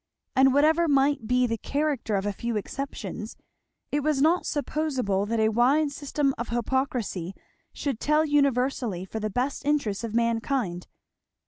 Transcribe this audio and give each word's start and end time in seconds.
And 0.35 0.51
whatever 0.51 0.87
might 0.87 1.27
be 1.27 1.45
the 1.45 1.59
character 1.59 2.15
of 2.15 2.25
a 2.25 2.33
few 2.33 2.57
exceptions, 2.57 3.37
it 3.91 3.99
was 3.99 4.19
not 4.19 4.47
supposable 4.47 5.27
that 5.27 5.39
a 5.39 5.49
wide 5.49 5.91
system 5.91 6.33
of 6.39 6.49
hypocrisy 6.49 7.35
should 7.71 7.99
tell 7.99 8.25
universally 8.25 9.05
for 9.05 9.19
the 9.19 9.29
best 9.29 9.63
interests 9.63 10.03
of 10.03 10.15
mankind. 10.15 10.87